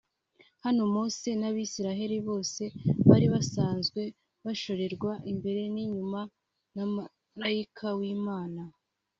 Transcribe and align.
Hano 0.63 0.81
Mose 0.93 1.29
n'abisirayeli 1.39 2.17
bose 2.27 2.63
bari 3.09 3.27
basanzwe 3.33 4.01
bashorerwa 4.45 5.11
imbere 5.31 5.61
n'inyuma 5.73 6.21
na 6.75 6.83
malayika 6.95 7.87
w'Imana 7.97 8.61